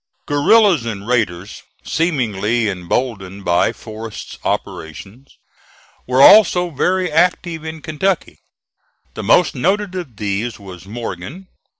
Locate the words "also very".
6.23-7.11